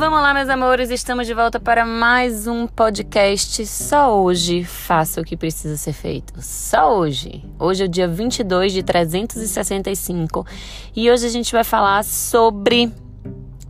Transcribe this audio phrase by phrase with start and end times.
[0.00, 3.66] Vamos lá, meus amores, estamos de volta para mais um podcast.
[3.66, 6.32] Só hoje faça o que precisa ser feito.
[6.40, 7.44] Só hoje.
[7.58, 10.46] Hoje é o dia 22 de 365
[10.96, 12.90] e hoje a gente vai falar sobre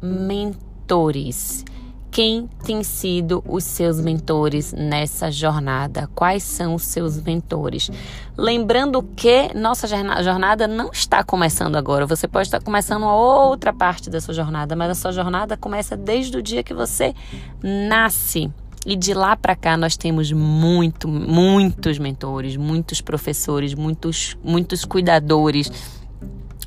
[0.01, 1.65] mentores.
[2.11, 6.09] Quem tem sido os seus mentores nessa jornada?
[6.13, 7.89] Quais são os seus mentores?
[8.37, 12.07] Lembrando que nossa jornada não está começando agora.
[12.07, 16.37] Você pode estar começando outra parte da sua jornada, mas a sua jornada começa desde
[16.37, 17.15] o dia que você
[17.63, 18.51] nasce.
[18.85, 26.00] E de lá para cá nós temos muito, muitos mentores, muitos professores, muitos, muitos cuidadores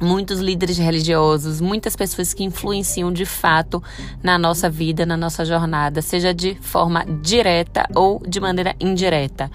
[0.02, 3.82] muitos líderes religiosos, muitas pessoas que influenciam de fato
[4.22, 9.50] na nossa vida, na nossa jornada, seja de forma direta ou de maneira indireta.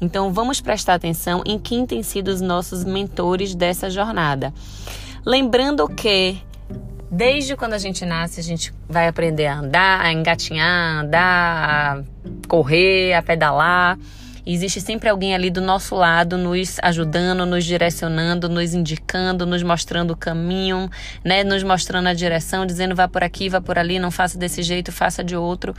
[0.00, 4.52] Então vamos prestar atenção em quem tem sido os nossos mentores dessa jornada.
[5.24, 6.38] Lembrando que
[7.10, 11.98] desde quando a gente nasce, a gente vai aprender a andar, a engatinhar, a andar,
[11.98, 12.02] a
[12.48, 13.98] correr, a pedalar.
[14.46, 20.12] Existe sempre alguém ali do nosso lado, nos ajudando, nos direcionando, nos indicando, nos mostrando
[20.12, 20.88] o caminho,
[21.24, 21.42] né?
[21.42, 24.92] Nos mostrando a direção, dizendo vá por aqui, vá por ali, não faça desse jeito,
[24.92, 25.74] faça de outro.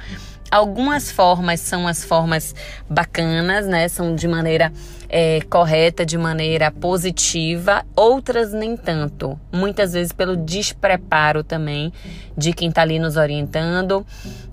[0.49, 2.55] Algumas formas são as formas
[2.89, 3.87] bacanas, né?
[3.87, 4.71] São de maneira
[5.09, 9.39] é, correta, de maneira positiva, outras nem tanto.
[9.51, 11.91] Muitas vezes pelo despreparo também
[12.37, 14.05] de quem está ali nos orientando,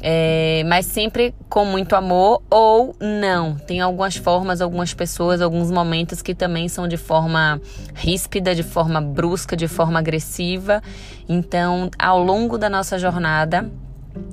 [0.02, 3.54] é, mas sempre com muito amor ou não.
[3.54, 7.60] Tem algumas formas, algumas pessoas, alguns momentos que também são de forma
[7.94, 10.82] ríspida, de forma brusca, de forma agressiva.
[11.28, 13.70] Então, ao longo da nossa jornada,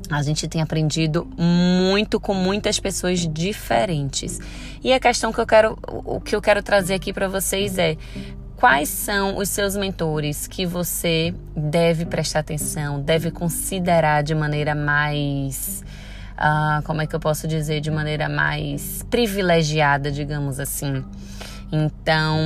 [0.09, 4.39] a gente tem aprendido muito com muitas pessoas diferentes.
[4.83, 7.97] E a questão que eu quero, o que eu quero trazer aqui para vocês é
[8.57, 15.83] quais são os seus mentores que você deve prestar atenção, deve considerar de maneira mais,
[16.33, 21.03] uh, como é que eu posso dizer, de maneira mais privilegiada, digamos assim.
[21.71, 22.37] Então,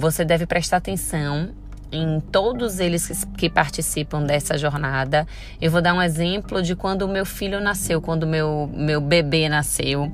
[0.00, 1.50] você deve prestar atenção
[1.92, 5.26] em todos eles que, participam dessa jornada.
[5.60, 9.48] Eu vou dar um exemplo de quando o meu filho nasceu, quando meu, meu bebê
[9.48, 10.10] nasceu.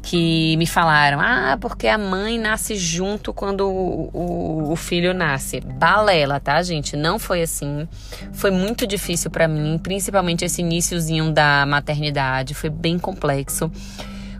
[0.00, 5.60] Que me falaram, ah, porque a mãe nasce junto quando o, o, o filho nasce.
[5.60, 6.96] Balela, tá, gente?
[6.96, 7.86] Não foi assim.
[8.32, 12.54] Foi muito difícil para mim, principalmente esse iníciozinho da maternidade.
[12.54, 13.70] Foi bem complexo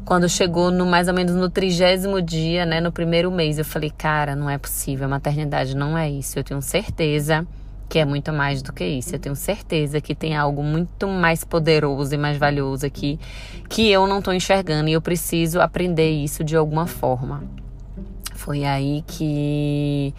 [0.09, 3.91] quando chegou no mais ou menos no trigésimo dia, né, no primeiro mês, eu falei,
[3.91, 6.39] cara, não é possível, a maternidade não é isso.
[6.39, 7.47] Eu tenho certeza
[7.91, 9.15] que é muito mais do que isso.
[9.15, 13.21] Eu tenho certeza que tem algo muito mais poderoso e mais valioso aqui
[13.69, 17.45] que eu não estou enxergando e eu preciso aprender isso de alguma forma.
[18.35, 20.15] Foi aí que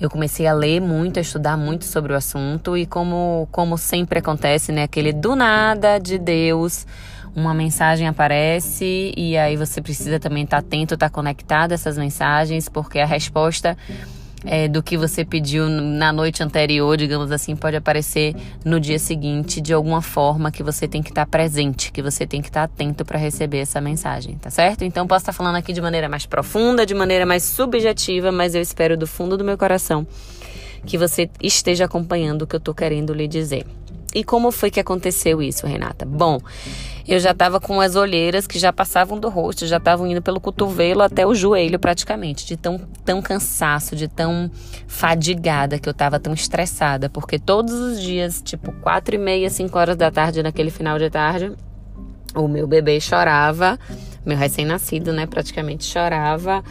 [0.00, 4.20] eu comecei a ler muito, a estudar muito sobre o assunto e como como sempre
[4.20, 6.86] acontece, né, aquele do nada de Deus
[7.34, 11.74] uma mensagem aparece e aí você precisa também estar tá atento, estar tá conectado a
[11.74, 13.76] essas mensagens, porque a resposta
[14.44, 19.60] é, do que você pediu na noite anterior, digamos assim, pode aparecer no dia seguinte
[19.60, 22.64] de alguma forma que você tem que estar tá presente, que você tem que estar
[22.64, 24.84] atento para receber essa mensagem, tá certo?
[24.84, 28.60] Então posso estar falando aqui de maneira mais profunda, de maneira mais subjetiva, mas eu
[28.60, 30.06] espero do fundo do meu coração
[30.84, 33.66] que você esteja acompanhando o que eu estou querendo lhe dizer.
[34.14, 36.04] E como foi que aconteceu isso, Renata?
[36.04, 36.38] Bom,
[37.06, 40.40] eu já estava com as olheiras que já passavam do rosto, já estavam indo pelo
[40.40, 44.50] cotovelo até o joelho praticamente, de tão, tão cansaço, de tão
[44.86, 49.78] fadigada que eu estava, tão estressada, porque todos os dias, tipo quatro e meia, cinco
[49.78, 51.52] horas da tarde, naquele final de tarde,
[52.34, 53.78] o meu bebê chorava,
[54.24, 56.62] meu recém-nascido, né, praticamente chorava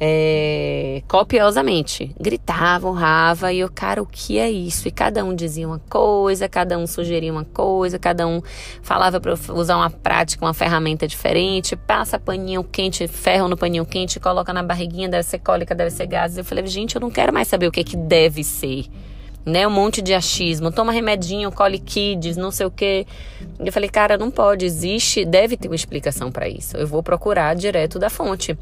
[0.00, 2.14] é, copiosamente.
[2.20, 4.88] Gritava, honrava, e eu, cara, o que é isso?
[4.88, 8.42] E cada um dizia uma coisa, cada um sugeria uma coisa, cada um
[8.82, 11.76] falava para usar uma prática, uma ferramenta diferente.
[11.76, 16.06] Passa paninho quente, ferro no paninho quente, coloca na barriguinha, deve ser cólica, deve ser
[16.06, 16.38] gases.
[16.38, 18.86] Eu falei, gente, eu não quero mais saber o que, que deve ser
[19.46, 19.66] né?
[19.66, 20.72] Um monte de achismo.
[20.72, 23.06] Toma remedinho, cole kids, não sei o quê.
[23.60, 26.76] Eu falei, cara, não pode, existe, deve ter uma explicação para isso.
[26.76, 28.58] Eu vou procurar direto da fonte.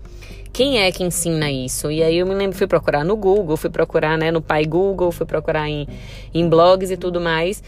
[0.52, 1.90] Quem é que ensina isso?
[1.90, 5.10] E aí eu me lembro, fui procurar no Google, fui procurar, né, no pai Google,
[5.10, 5.88] fui procurar em,
[6.32, 7.60] em blogs e tudo mais.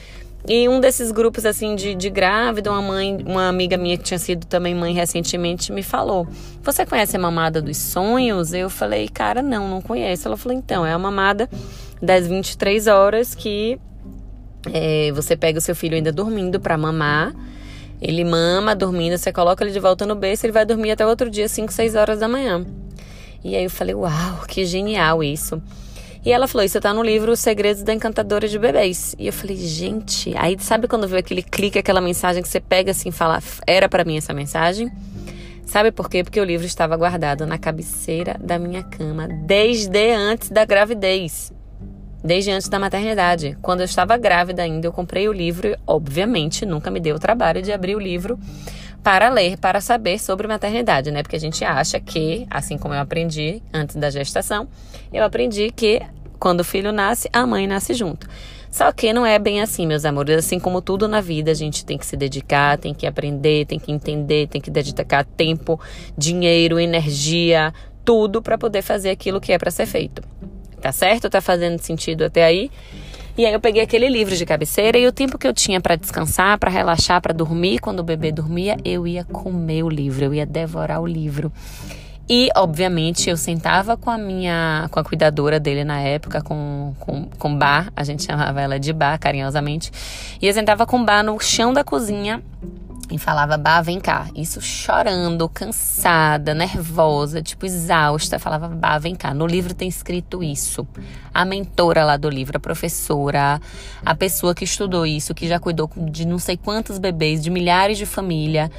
[0.48, 4.18] E um desses grupos, assim, de, de grávida, uma mãe, uma amiga minha que tinha
[4.18, 6.28] sido também mãe recentemente, me falou:
[6.62, 8.52] Você conhece a mamada dos sonhos?
[8.52, 10.28] Eu falei, cara, não, não conheço.
[10.28, 11.50] Ela falou, então, é a mamada
[12.00, 13.78] das 23 horas que
[14.72, 17.34] é, você pega o seu filho ainda dormindo para mamar.
[18.00, 21.30] Ele mama, dormindo, você coloca ele de volta no berço, ele vai dormir até outro
[21.30, 22.66] dia, 5, 6 horas da manhã.
[23.42, 25.62] E aí eu falei, uau, que genial isso.
[26.26, 29.14] E ela falou: Isso tá no livro Os Segredos da Encantadora de Bebês.
[29.16, 32.90] E eu falei: Gente, aí sabe quando veio aquele clique, aquela mensagem que você pega
[32.90, 34.90] assim e fala: Era para mim essa mensagem?
[35.64, 36.24] Sabe por quê?
[36.24, 41.52] Porque o livro estava guardado na cabeceira da minha cama desde antes da gravidez.
[42.26, 43.56] Desde antes da maternidade.
[43.62, 47.20] Quando eu estava grávida ainda, eu comprei o livro e, obviamente, nunca me deu o
[47.20, 48.36] trabalho de abrir o livro
[49.00, 51.22] para ler, para saber sobre maternidade, né?
[51.22, 54.66] Porque a gente acha que, assim como eu aprendi antes da gestação,
[55.12, 56.02] eu aprendi que
[56.36, 58.26] quando o filho nasce, a mãe nasce junto.
[58.72, 60.36] Só que não é bem assim, meus amores.
[60.36, 63.78] Assim como tudo na vida, a gente tem que se dedicar, tem que aprender, tem
[63.78, 65.80] que entender, tem que dedicar tempo,
[66.18, 67.72] dinheiro, energia,
[68.04, 70.24] tudo para poder fazer aquilo que é para ser feito.
[70.80, 71.28] Tá certo?
[71.28, 72.70] Tá fazendo sentido até aí?
[73.38, 75.94] E aí eu peguei aquele livro de cabeceira e o tempo que eu tinha para
[75.94, 80.32] descansar, para relaxar, para dormir, quando o bebê dormia, eu ia comer o livro, eu
[80.32, 81.52] ia devorar o livro.
[82.28, 87.28] E, obviamente, eu sentava com a minha, com a cuidadora dele na época, com, com,
[87.38, 89.92] com Bar, a gente chamava ela de Bar, carinhosamente.
[90.40, 92.42] E eu sentava com Bar no chão da cozinha
[93.10, 94.26] e falava, Bah, vem cá.
[94.34, 98.38] Isso chorando, cansada, nervosa, tipo exausta.
[98.38, 99.32] Falava, Bah, vem cá.
[99.32, 100.86] No livro tem escrito isso.
[101.32, 103.60] A mentora lá do livro, a professora,
[104.04, 107.98] a pessoa que estudou isso, que já cuidou de não sei quantos bebês, de milhares
[107.98, 108.70] de famílias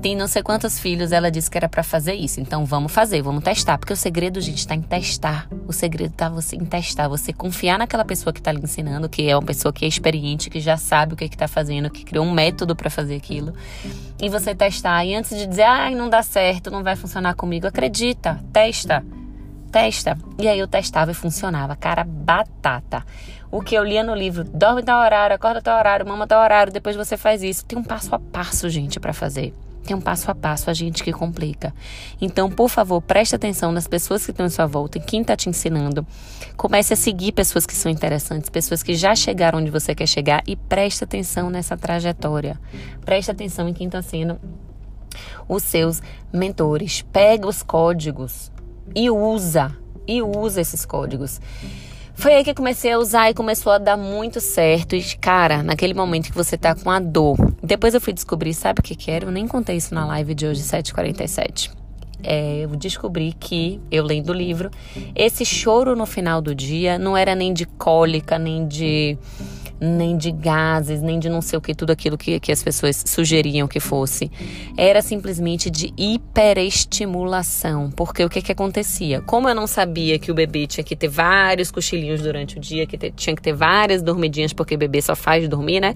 [0.00, 2.40] tem não sei quantos filhos, ela disse que era para fazer isso.
[2.40, 3.78] Então vamos fazer, vamos testar.
[3.78, 5.48] Porque o segredo, gente, está em testar.
[5.66, 9.28] O segredo tá você em testar, você confiar naquela pessoa que está lhe ensinando, que
[9.28, 12.24] é uma pessoa que é experiente, que já sabe o que está fazendo, que criou
[12.24, 13.52] um método para fazer aquilo.
[14.20, 15.04] E você testar.
[15.04, 19.04] E antes de dizer, ai, não dá certo, não vai funcionar comigo, acredita, testa.
[19.70, 20.18] Testa.
[20.38, 21.76] E aí eu testava e funcionava.
[21.76, 23.04] Cara, batata.
[23.50, 26.72] O que eu lia no livro, dorme tal horário, acorda tal horário, mama tal horário,
[26.72, 27.64] depois você faz isso.
[27.64, 29.54] Tem um passo a passo, gente, para fazer.
[29.84, 31.74] Tem um passo a passo, a gente que complica.
[32.20, 35.36] Então, por favor, preste atenção nas pessoas que estão em sua volta, em quem está
[35.36, 36.06] te ensinando.
[36.56, 40.42] Comece a seguir pessoas que são interessantes, pessoas que já chegaram onde você quer chegar
[40.46, 42.60] e preste atenção nessa trajetória.
[43.04, 44.38] Preste atenção em quem está sendo
[45.48, 46.00] os seus
[46.32, 47.02] mentores.
[47.02, 48.52] Pega os códigos
[48.94, 49.76] e usa.
[50.06, 51.40] E usa esses códigos.
[52.14, 54.94] Foi aí que comecei a usar e começou a dar muito certo.
[54.94, 57.36] E, cara, naquele momento que você tá com a dor.
[57.62, 59.24] Depois eu fui descobrir, sabe o que que era?
[59.24, 61.70] Eu nem contei isso na live de hoje, 7h47.
[62.24, 64.70] É, eu descobri que, eu lendo o livro,
[65.14, 69.18] esse choro no final do dia não era nem de cólica, nem de
[69.82, 73.02] nem de gases, nem de não sei o que, tudo aquilo que, que as pessoas
[73.04, 74.30] sugeriam que fosse.
[74.76, 77.90] Era simplesmente de hiperestimulação.
[77.90, 79.20] Porque o que, que acontecia?
[79.22, 82.86] Como eu não sabia que o bebê tinha que ter vários cochilinhos durante o dia,
[82.86, 85.94] que tinha que ter várias dormidinhas, porque bebê só faz dormir, né?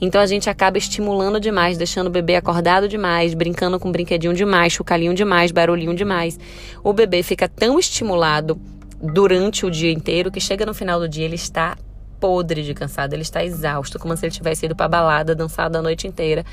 [0.00, 4.72] Então a gente acaba estimulando demais, deixando o bebê acordado demais, brincando com brinquedinho demais,
[4.72, 6.38] chocalhinho demais, barulhinho demais.
[6.82, 8.60] O bebê fica tão estimulado
[9.00, 11.76] durante o dia inteiro que chega no final do dia ele está
[12.20, 15.82] podre de cansado, ele está exausto, como se ele tivesse ido pra balada, dançado a
[15.82, 16.44] noite inteira.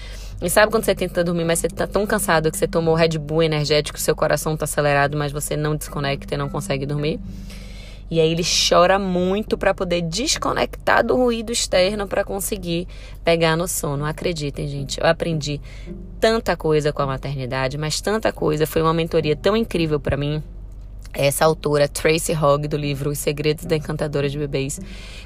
[0.41, 3.17] E sabe quando você tenta dormir, mas você tá tão cansado que você tomou Red
[3.17, 7.19] Bull energético, seu coração tá acelerado, mas você não desconecta e não consegue dormir?
[8.09, 12.87] E aí ele chora muito para poder desconectar do ruído externo para conseguir
[13.23, 14.05] pegar no sono.
[14.05, 15.59] Acreditem, gente, eu aprendi
[16.19, 20.43] tanta coisa com a maternidade, mas tanta coisa, foi uma mentoria tão incrível para mim
[21.15, 24.79] essa autora, Tracy Hogg, do livro Os Segredos da Encantadora de Bebês,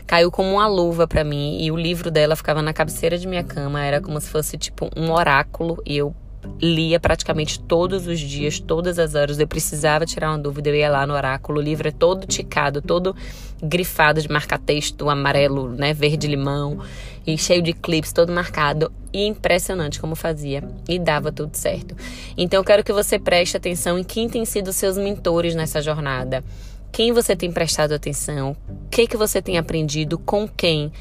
[0.06, 3.44] caiu como uma luva para mim e o livro dela ficava na cabeceira de minha
[3.44, 6.16] cama, era como se fosse tipo um oráculo e eu
[6.62, 9.40] lia praticamente todos os dias, todas as horas.
[9.40, 11.60] Eu precisava tirar uma dúvida, eu ia lá no oráculo.
[11.60, 13.16] O livro é todo ticado, todo
[13.62, 16.80] grifado de marca-texto amarelo, né, verde-limão
[17.26, 18.92] e cheio de clips, todo marcado.
[19.12, 21.96] E impressionante como fazia e dava tudo certo.
[22.38, 26.44] Então eu quero que você preste atenção em quem tem sido seus mentores nessa jornada.
[26.92, 28.56] Quem você tem prestado atenção?
[28.68, 30.18] O que, que você tem aprendido?
[30.18, 30.92] Com quem?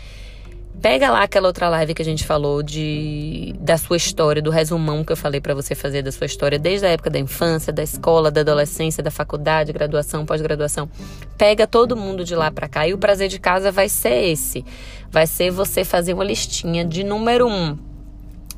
[0.80, 5.02] Pega lá aquela outra live que a gente falou de da sua história, do resumão
[5.02, 7.82] que eu falei para você fazer da sua história desde a época da infância, da
[7.82, 10.88] escola, da adolescência, da faculdade, graduação, pós-graduação.
[11.36, 14.64] Pega todo mundo de lá para cá e o prazer de casa vai ser esse.
[15.10, 17.87] Vai ser você fazer uma listinha de número um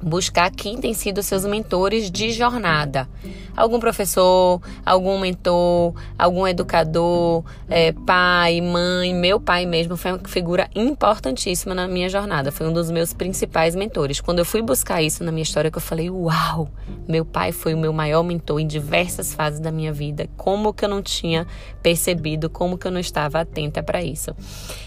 [0.02, 3.08] buscar quem tem sido seus mentores de jornada.
[3.56, 9.12] Algum professor, algum mentor, algum educador, é, pai, mãe.
[9.12, 12.50] Meu pai mesmo foi uma figura importantíssima na minha jornada.
[12.50, 14.20] Foi um dos meus principais mentores.
[14.20, 16.70] Quando eu fui buscar isso na minha história, que eu falei, uau,
[17.06, 20.28] meu pai foi o meu maior mentor em diversas fases da minha vida.
[20.36, 21.46] Como que eu não tinha
[21.82, 24.34] percebido, como que eu não estava atenta para isso.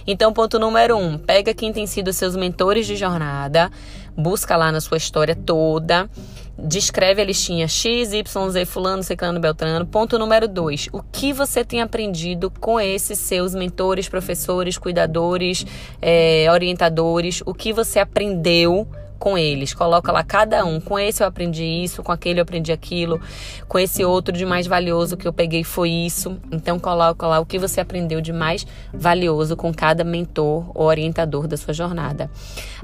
[0.08, 3.72] Então, ponto número um, pega quem tem sido seus mentores de jornada
[4.18, 6.10] busca lá na sua história toda
[6.58, 9.86] descreve a listinha X, Y, Z, fulano, ciclano, beltrano.
[9.86, 15.66] Ponto número dois, o que você tem aprendido com esses seus mentores, professores, cuidadores,
[16.02, 18.88] é, orientadores, o que você aprendeu
[19.24, 19.74] com eles.
[19.74, 20.82] Coloca lá cada um.
[20.82, 23.22] Com esse eu aprendi isso, com aquele eu aprendi aquilo,
[23.70, 26.38] com esse outro de mais valioso que eu peguei foi isso.
[26.52, 31.48] Então coloca lá o que você aprendeu de mais valioso com cada mentor ou orientador
[31.48, 32.30] da sua jornada.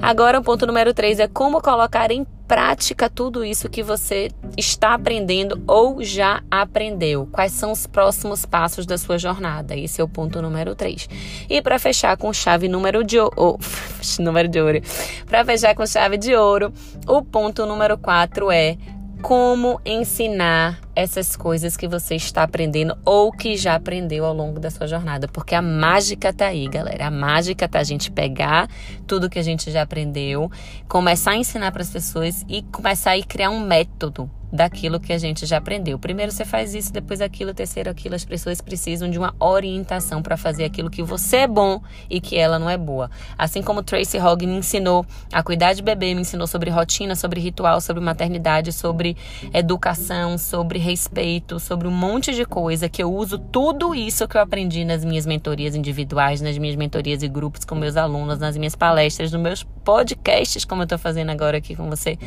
[0.01, 4.96] Agora o ponto número 3 é como colocar em prática tudo isso que você está
[4.96, 7.29] aprendendo ou já aprendeu.
[7.32, 9.77] Quais são os próximos passos da sua jornada?
[9.77, 11.08] Esse é o ponto número 3.
[11.48, 13.60] E para fechar com chave número de ouro,
[14.20, 14.82] número de ouro.
[15.27, 16.74] Para fechar com chave de ouro,
[17.08, 18.77] o ponto número 4 é
[19.21, 24.69] como ensinar essas coisas que você está aprendendo ou que já aprendeu ao longo da
[24.69, 27.07] sua jornada, porque a mágica tá aí, galera.
[27.07, 28.69] A mágica tá a gente pegar
[29.05, 30.49] tudo que a gente já aprendeu,
[30.88, 35.18] começar a ensinar para as pessoas e começar a criar um método daquilo que a
[35.18, 35.98] gente já aprendeu.
[36.00, 38.15] Primeiro você faz isso, depois aquilo, terceiro aquilo.
[38.15, 42.38] As pessoas precisam de uma orientação para fazer aquilo que você é bom e que
[42.38, 43.10] ela não é boa.
[43.38, 47.39] Assim como Tracy Hogg me ensinou a cuidar de bebê, me ensinou sobre rotina, sobre
[47.39, 49.15] ritual, sobre maternidade, sobre
[49.53, 54.41] educação, sobre respeito, sobre um monte de coisa que eu uso tudo isso que eu
[54.41, 58.75] aprendi nas minhas mentorias individuais, nas minhas mentorias e grupos com meus alunos, nas minhas
[58.75, 62.18] palestras, nos meus podcasts, como eu estou fazendo agora aqui com você,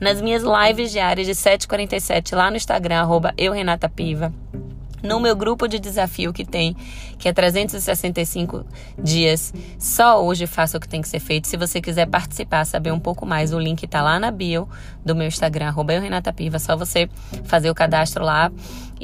[0.00, 4.30] nas minhas lives diárias de 7 47 lá no Instagram, arroba eu, Renata Piva
[5.02, 6.76] no meu grupo de desafio que tem,
[7.18, 8.64] que é 365
[8.96, 9.52] dias.
[9.78, 11.48] Só hoje faça o que tem que ser feito.
[11.48, 14.68] Se você quiser participar, saber um pouco mais, o link está lá na bio
[15.04, 16.60] do meu Instagram, arroba Renata Piva.
[16.60, 17.08] Só você
[17.42, 18.52] fazer o cadastro lá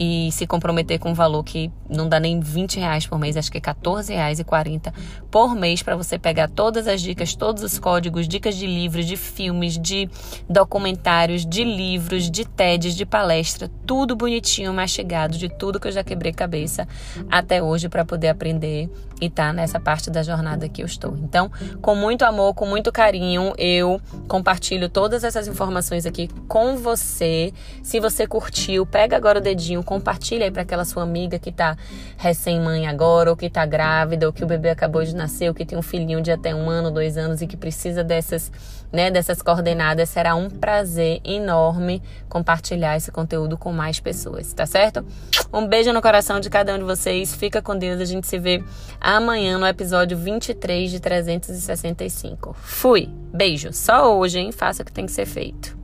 [0.01, 3.51] e se comprometer com um valor que não dá nem 20 reais por mês, acho
[3.51, 4.95] que é 14 reais e 40
[5.29, 9.17] por mês para você pegar todas as dicas, todos os códigos, dicas de livros, de
[9.17, 10.09] filmes, de
[10.49, 16.05] documentários, de livros, de TEDs, de palestra, tudo bonitinho, mastigado, de tudo que eu já
[16.05, 16.87] quebrei cabeça
[17.29, 18.89] até hoje para poder aprender
[19.21, 21.17] e tá nessa parte da jornada que eu estou.
[21.17, 21.51] Então,
[21.83, 27.53] com muito amor, com muito carinho, eu compartilho todas essas informações aqui com você.
[27.83, 31.75] Se você curtiu, pega agora o dedinho, compartilha aí para aquela sua amiga que tá
[32.19, 35.65] recém-mãe agora, ou que tá grávida, ou que o bebê acabou de nascer, ou que
[35.65, 38.53] tem um filhinho de até um ano, dois anos e que precisa dessas,
[38.93, 40.11] né, dessas coordenadas.
[40.11, 45.03] Será um prazer enorme compartilhar esse conteúdo com mais pessoas, tá certo?
[45.51, 47.35] Um beijo no coração de cada um de vocês.
[47.35, 47.99] Fica com Deus.
[47.99, 48.63] A gente se vê
[49.01, 52.55] amanhã no episódio 23 de 365.
[52.61, 53.09] Fui!
[53.33, 53.73] Beijo!
[53.73, 54.53] Só hoje, hein?
[54.53, 55.79] Faça o que tem que ser feito.